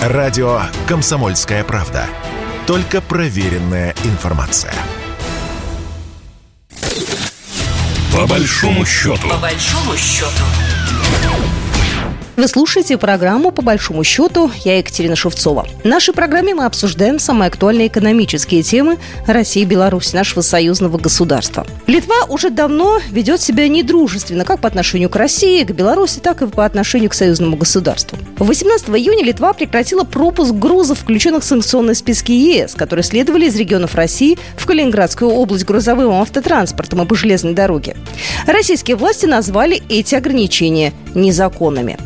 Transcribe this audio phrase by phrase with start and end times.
[0.00, 2.06] Радио «Комсомольская правда».
[2.66, 4.72] Только проверенная информация.
[8.10, 9.28] По большому счету.
[9.28, 10.42] По большому счету.
[12.40, 14.50] Вы слушаете программу «По большому счету».
[14.64, 15.66] Я Екатерина Шевцова.
[15.82, 18.96] В нашей программе мы обсуждаем самые актуальные экономические темы
[19.26, 21.66] России и Беларуси, нашего союзного государства.
[21.86, 26.46] Литва уже давно ведет себя недружественно как по отношению к России, к Беларуси, так и
[26.46, 28.16] по отношению к союзному государству.
[28.38, 33.96] 18 июня Литва прекратила пропуск грузов, включенных в санкционные списки ЕС, которые следовали из регионов
[33.96, 37.98] России в Калининградскую область грузовым автотранспортом и по железной дороге.
[38.46, 41.98] Российские власти назвали эти ограничения незаконными.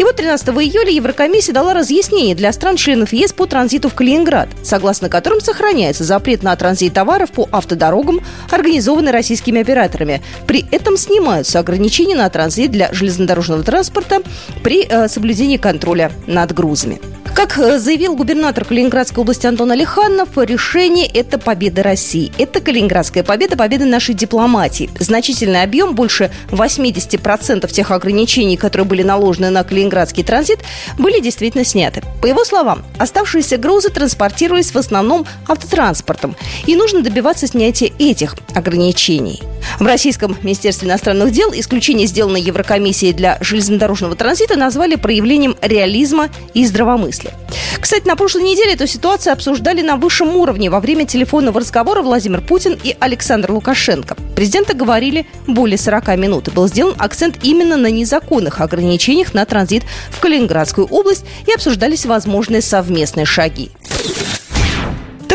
[0.00, 5.10] И вот 13 июля Еврокомиссия дала разъяснение для стран-членов ЕС по транзиту в Калининград, согласно
[5.10, 10.22] которым сохраняется запрет на транзит товаров по автодорогам, организованный российскими операторами.
[10.46, 14.22] При этом снимаются ограничения на транзит для железнодорожного транспорта
[14.62, 16.98] при э, соблюдении контроля над грузами.
[17.34, 22.32] Как э, заявил губернатор Калининградской области Антон Алиханов, решение– это победа России.
[22.38, 24.90] Это Калининградская победа, победа нашей дипломатии.
[24.98, 30.58] Значительный объем, больше 80% тех ограничений, которые были наложены на калининградский транзит,
[30.98, 32.02] были действительно сняты.
[32.20, 36.36] По его словам, оставшиеся грузы транспортировались в основном автотранспортом.
[36.66, 39.40] И нужно добиваться снятия этих ограничений.
[39.78, 46.66] В Российском Министерстве иностранных дел исключение, сделанное Еврокомиссией для железнодорожного транзита, назвали проявлением реализма и
[46.66, 47.34] здравомыслия.
[47.80, 52.40] Кстати, на прошлой неделе эту ситуацию обсуждали на высшем уровне во время телефонного разговора Владимир
[52.40, 54.16] Путин и Александр Лукашенко.
[54.36, 59.84] Президенты говорили более 40 минут, и был сделан акцент именно на незаконных ограничениях на транзит
[60.10, 63.70] в Калининградскую область и обсуждались возможные совместные шаги.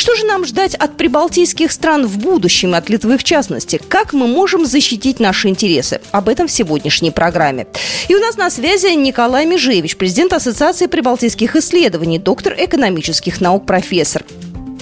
[0.00, 3.78] Так что же нам ждать от прибалтийских стран в будущем, от Литвы в частности?
[3.90, 6.00] Как мы можем защитить наши интересы?
[6.10, 7.66] Об этом в сегодняшней программе.
[8.08, 14.22] И у нас на связи Николай Межевич, президент Ассоциации прибалтийских исследований, доктор экономических наук, профессор.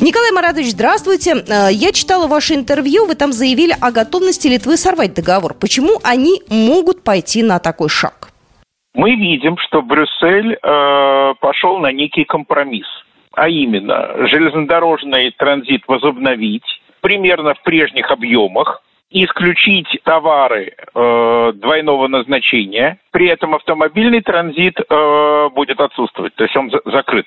[0.00, 1.32] Николай Маратович, здравствуйте.
[1.48, 5.52] Э, я читала ваше интервью, вы там заявили о готовности Литвы сорвать договор.
[5.52, 8.28] Почему они могут пойти на такой шаг?
[8.94, 12.86] Мы видим, что Брюссель э, пошел на некий компромисс
[13.38, 23.28] а именно железнодорожный транзит возобновить примерно в прежних объемах, исключить товары э, двойного назначения, при
[23.28, 27.26] этом автомобильный транзит э, будет отсутствовать, то есть он за- закрыт.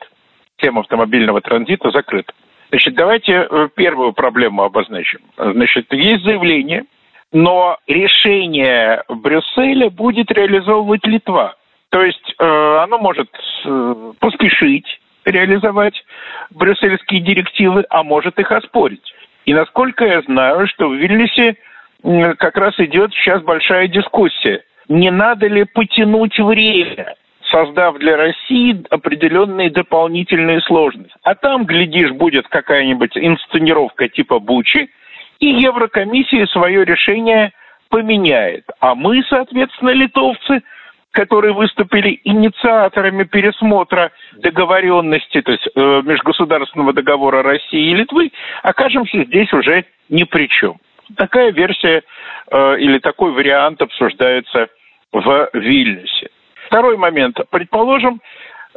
[0.58, 2.34] Тема автомобильного транзита закрыта.
[2.70, 5.22] Значит, давайте э, первую проблему обозначим.
[5.38, 6.84] Значит, есть заявление,
[7.32, 11.56] но решение Брюсселя будет реализовывать Литва.
[11.90, 13.30] То есть э, оно может
[13.66, 15.96] э, поспешить, реализовать
[16.52, 19.14] брюссельские директивы, а может их оспорить.
[19.46, 21.56] И насколько я знаю, что в Вильнюсе
[22.38, 24.64] как раз идет сейчас большая дискуссия.
[24.88, 27.16] Не надо ли потянуть время,
[27.50, 31.14] создав для России определенные дополнительные сложности.
[31.24, 34.90] А там, глядишь, будет какая-нибудь инсценировка типа Бучи,
[35.40, 37.52] и Еврокомиссия свое решение
[37.90, 38.66] поменяет.
[38.80, 40.62] А мы, соответственно, литовцы–
[41.12, 48.32] которые выступили инициаторами пересмотра договоренности, то есть э, межгосударственного договора России и Литвы,
[48.64, 50.78] окажемся здесь уже ни при чем.
[51.18, 52.04] Такая версия
[52.50, 54.70] э, или такой вариант обсуждается
[55.12, 56.30] в Вильнюсе.
[56.68, 57.38] Второй момент.
[57.50, 58.22] Предположим,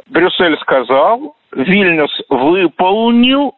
[0.07, 3.55] Брюссель сказал, Вильнюс выполнил,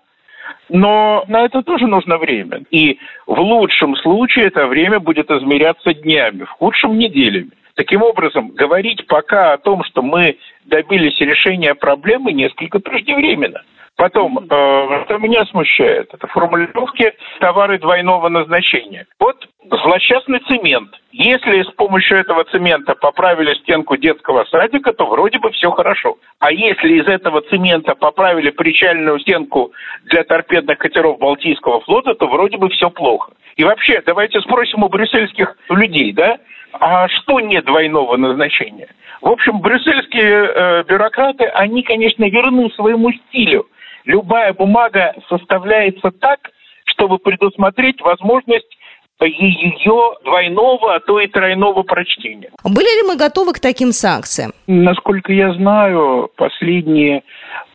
[0.70, 2.62] но на это тоже нужно время.
[2.70, 7.50] И в лучшем случае это время будет измеряться днями, в худшем– неделями.
[7.78, 13.62] Таким образом, говорить пока о том, что мы добились решения проблемы, несколько преждевременно.
[13.96, 19.06] Потом, э, что меня смущает, это формулировки товары двойного назначения.
[19.20, 20.90] Вот злосчастный цемент.
[21.12, 26.18] Если с помощью этого цемента поправили стенку детского садика, то вроде бы все хорошо.
[26.40, 29.72] А если из этого цемента поправили причальную стенку
[30.06, 33.34] для торпедных катеров Балтийского флота, то вроде бы все плохо.
[33.56, 36.40] И вообще, давайте спросим у брюссельских людей, да,
[36.74, 38.90] а что не двойного назначения?
[39.22, 43.68] В общем, брюссельские э, бюрократы, они, конечно, верны своему стилю.
[44.06, 46.40] Любая бумага составляется так,
[46.86, 48.78] чтобы предусмотреть возможность
[49.26, 52.52] ее двойного, а то и тройного прочтения.
[52.64, 54.52] Были ли мы готовы к таким санкциям?
[54.68, 57.24] Насколько я знаю, последние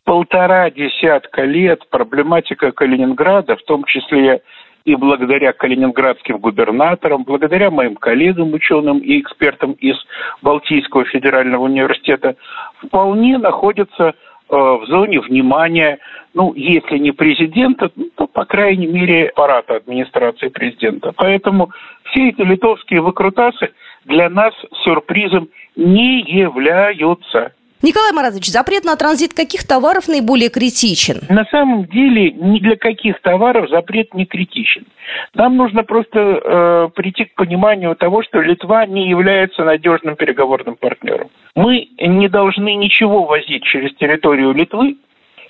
[0.05, 4.41] полтора десятка лет проблематика Калининграда, в том числе
[4.85, 9.95] и благодаря калининградским губернаторам, благодаря моим коллегам, ученым и экспертам из
[10.41, 12.35] Балтийского федерального университета,
[12.83, 14.13] вполне находится э,
[14.49, 15.99] в зоне внимания,
[16.33, 21.13] ну, если не президента, ну, то, по крайней мере, аппарата администрации президента.
[21.15, 21.71] Поэтому
[22.05, 23.71] все эти литовские выкрутасы
[24.03, 24.53] для нас
[24.83, 25.47] сюрпризом
[25.77, 27.53] не являются.
[27.83, 31.19] Николай Маратович, запрет на транзит каких товаров наиболее критичен?
[31.27, 34.85] На самом деле ни для каких товаров запрет не критичен.
[35.33, 41.29] Нам нужно просто э, прийти к пониманию того, что Литва не является надежным переговорным партнером.
[41.55, 44.95] Мы не должны ничего возить через территорию Литвы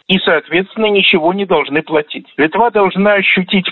[0.07, 2.25] и, соответственно, ничего не должны платить.
[2.37, 3.67] Литва должна ощутить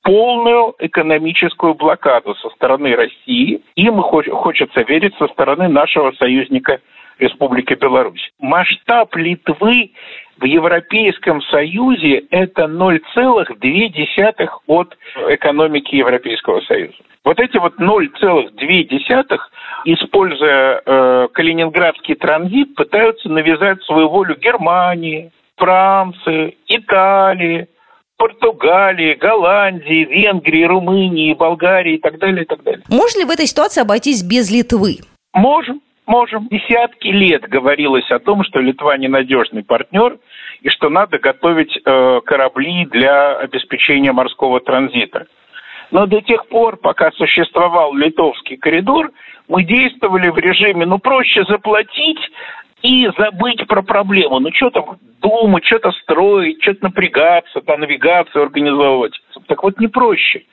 [0.00, 3.60] полную экономическую блокаду со стороны России.
[3.74, 6.80] Им хочется верить со стороны нашего союзника
[7.18, 8.30] Республики Беларусь.
[8.38, 9.92] Масштаб Литвы
[10.38, 14.96] в Европейском Союзе это 0,2 от
[15.28, 16.96] экономики Европейского Союза.
[17.24, 19.38] Вот эти вот 0,2,
[19.84, 27.66] используя э, калининградский транзит, пытаются навязать свою волю Германии, Франции, Италии,
[28.16, 32.82] Португалии, Голландии, Венгрии, Румынии, Болгарии и так далее, и так далее.
[32.88, 34.98] Можно ли в этой ситуации обойтись без Литвы?
[35.34, 35.80] Можем.
[36.06, 36.46] Можем.
[36.48, 40.18] Десятки лет говорилось о том, что Литва ненадежный партнер
[40.62, 45.26] и что надо готовить э, корабли для обеспечения морского транзита.
[45.90, 49.10] Но до тех пор, пока существовал литовский коридор,
[49.48, 52.20] мы действовали в режиме, ну, проще заплатить
[52.82, 54.38] и забыть про проблему.
[54.38, 59.20] Ну, что там думать, что-то строить, что-то напрягаться, да, навигацию организовывать.
[59.48, 60.44] Так вот, не проще.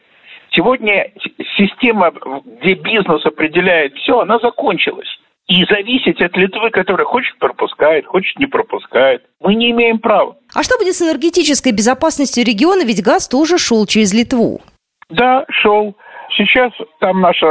[0.49, 1.11] Сегодня
[1.57, 2.11] система,
[2.59, 5.19] где бизнес определяет все, она закончилась.
[5.47, 10.37] И зависеть от Литвы, которая хочет пропускает, хочет не пропускает, мы не имеем права.
[10.55, 12.83] А что будет с энергетической безопасностью региона?
[12.85, 14.61] Ведь газ тоже шел через Литву.
[15.09, 15.95] Да, шел.
[16.37, 17.45] Сейчас там наше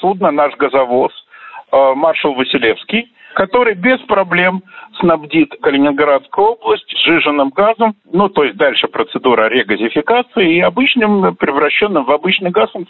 [0.00, 1.12] судно, наш газовоз,
[1.72, 4.62] э, маршал Василевский, который без проблем
[4.98, 12.10] снабдит Калининградскую область сжиженным газом, ну, то есть дальше процедура регазификации, и обычным, превращенным в
[12.10, 12.86] обычный газ, он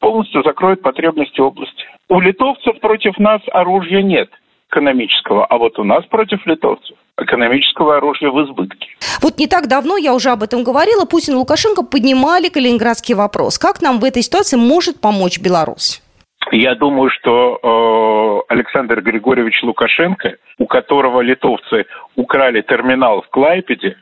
[0.00, 1.84] полностью закроет потребности области.
[2.08, 4.30] У литовцев против нас оружия нет
[4.70, 8.88] экономического, а вот у нас против литовцев экономического оружия в избытке.
[9.20, 13.58] Вот не так давно, я уже об этом говорила, Путин и Лукашенко поднимали калининградский вопрос.
[13.58, 16.02] Как нам в этой ситуации может помочь Беларусь?
[16.50, 21.86] Я думаю, что э, Александр Григорьевич Лукашенко, у которого литовцы
[22.16, 23.96] украли терминал в Клайпеде,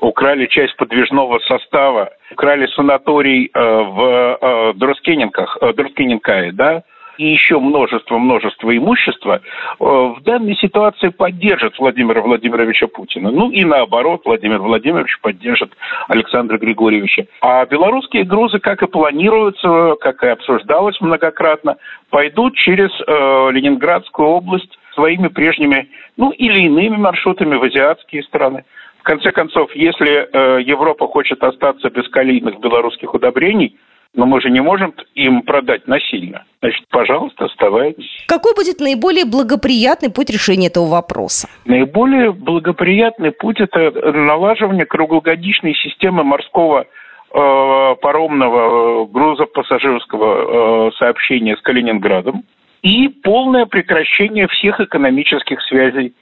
[0.00, 6.82] украли часть подвижного состава, украли санаторий э, в э, Дроскиненках, э, Дроскиненкае, да,
[7.18, 13.30] и еще множество-множество имущества, э, в данной ситуации поддержит Владимира Владимировича Путина.
[13.30, 15.72] Ну и наоборот, Владимир Владимирович поддержит
[16.08, 17.26] Александра Григорьевича.
[17.42, 21.76] А белорусские грузы, как и планируется, как и обсуждалось многократно,
[22.10, 28.64] пойдут через э, Ленинградскую область своими прежними, ну или иными маршрутами в азиатские страны.
[29.00, 33.76] В конце концов, если э, Европа хочет остаться без калийных белорусских удобрений,
[34.18, 36.44] но мы же не можем им продать насильно.
[36.60, 38.10] Значит, пожалуйста, оставайтесь.
[38.26, 41.48] Какой будет наиболее благоприятный путь решения этого вопроса?
[41.66, 51.60] Наиболее благоприятный путь– это налаживание круглогодичной системы морского э, паромного э, грузопассажирского э, сообщения с
[51.60, 52.42] Калининградом
[52.82, 56.12] и полное прекращение всех экономических связей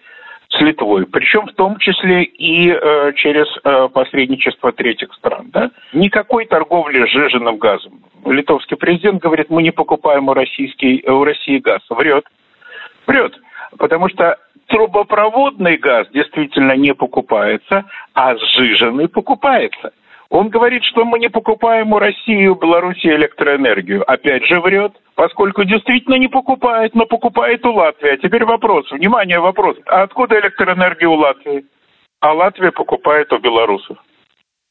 [0.49, 5.51] с Литвой, причем в том числе и э, через э, посредничество третьих стран.
[5.53, 5.71] Да?
[5.93, 8.05] Никакой торговли сжиженным газом.
[8.25, 11.81] Литовский президент говорит, мы не покупаем у, российский, у России газ.
[11.89, 12.27] Врет.
[13.07, 13.35] Врет.
[13.79, 17.85] Потому что трубопроводный газ действительно не покупается,
[18.15, 19.93] а сжиженный покупается.
[20.31, 24.09] Он говорит, что мы не покупаем у России и у Беларуси электроэнергию.
[24.11, 28.11] Опять же врет, поскольку действительно не покупает, но покупает у Латвии.
[28.11, 29.77] А теперь вопрос, внимание, вопрос.
[29.87, 31.65] А откуда электроэнергия у Латвии?
[32.21, 33.99] А Латвия покупает у белорусов.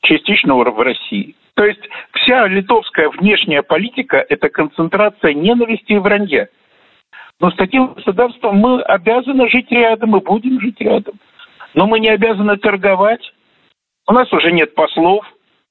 [0.02, 1.36] Частично в России.
[1.56, 1.82] То есть
[2.12, 6.50] вся литовская внешняя политика– это концентрация ненависти и вранья.
[7.40, 11.16] Но с таким государством мы обязаны жить рядом и будем жить рядом.
[11.74, 13.34] Но мы не обязаны торговать.
[14.08, 15.26] У нас уже нет послов,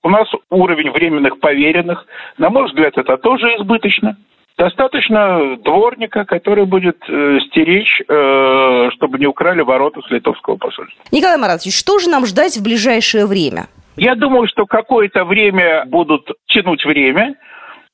[0.05, 2.07] у нас уровень временных поверенных.
[2.39, 4.17] На мой взгляд, это тоже избыточно.
[4.57, 11.03] Достаточно дворника, который будет э, стеречь, э, чтобы не украли ворота с литовского посольства.
[11.11, 13.67] Николай Маратович, что же нам ждать в ближайшее время?
[13.97, 17.35] Я думаю, что какое-то время будут тянуть время,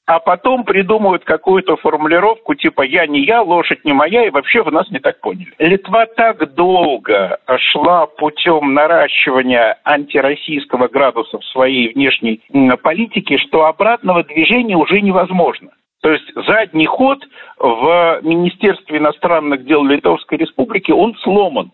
[0.07, 4.73] а потом придумают какую-то формулировку типа «я не я, лошадь не моя» и вообще вы
[4.73, 5.53] нас не так поняли.
[5.59, 12.41] Литва так долго шла путем наращивания антироссийского градуса в своей внешней
[12.83, 15.71] политике, что обратного движения уже невозможно.
[16.03, 17.23] То есть задний ход
[17.59, 21.73] в Министерстве иностранных дел Литовской Республики, он сломан.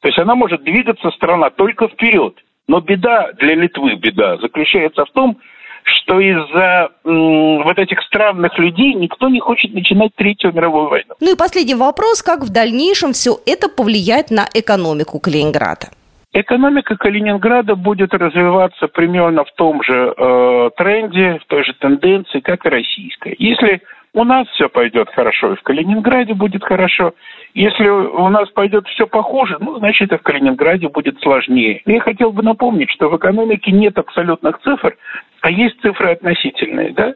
[0.00, 2.34] То есть она может двигаться страна только вперед.
[2.68, 5.38] Но беда для Литвы, беда, заключается в том,
[5.86, 11.14] что из-за м, вот этих странных людей никто не хочет начинать Третью мировую войну.
[11.20, 15.88] Ну и последний вопрос, как в дальнейшем все это повлияет на экономику Калининграда?
[16.32, 22.66] Экономика Калининграда будет развиваться примерно в том же э, тренде, в той же тенденции, как
[22.66, 23.34] и российская.
[23.38, 23.80] Если
[24.16, 27.12] у нас все пойдет хорошо, и в Калининграде будет хорошо.
[27.52, 31.82] Если у нас пойдет все похоже, ну, значит, и в Калининграде будет сложнее.
[31.84, 34.96] Я хотел бы напомнить, что в экономике нет абсолютных цифр,
[35.42, 37.14] а есть цифры относительные, да?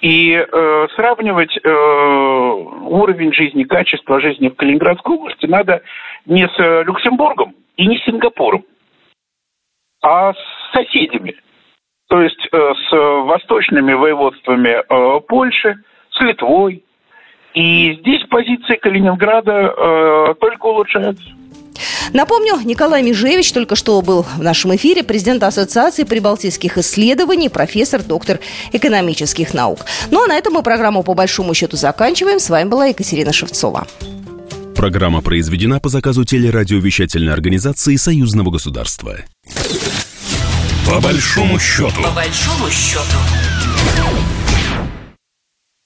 [0.00, 5.82] И э, сравнивать э, уровень жизни, качество жизни в Калининградской области надо
[6.26, 8.64] не с Люксембургом, и не с Сингапуром,
[10.02, 11.36] а с соседями.
[12.08, 12.92] То есть э, с
[13.24, 15.76] восточными воеводствами э, Польши,
[16.10, 16.82] с Литвой.
[17.54, 21.30] И здесь позиции Калининграда э, только улучшаются.
[22.12, 28.40] Напомню, Николай Межевич только что был в нашем эфире, президент Ассоциации прибалтийских исследований, профессор, доктор
[28.72, 29.80] экономических наук.
[30.10, 32.40] Ну а на этом мы программу по большому счету заканчиваем.
[32.40, 33.86] С вами была Екатерина Шевцова.
[34.74, 39.18] Программа произведена по заказу телерадиовещательной организации Союзного государства.
[40.86, 42.00] По большому счету.
[42.02, 43.18] По большому счету.